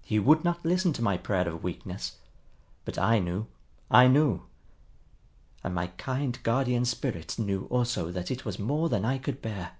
[0.00, 2.16] He would not listen to my prayer of weakness.
[2.86, 3.48] But I knew,
[3.90, 4.46] I knew!
[5.62, 9.76] And my kind Guardian Spirit knew also that it was more than I could bear.